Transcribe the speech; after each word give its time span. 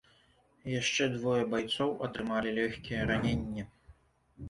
Яшчэ 0.79 1.03
двое 1.17 1.37
байцоў 1.53 1.89
атрымалі 2.09 2.57
лёгкія 2.59 3.01
раненні. 3.15 3.71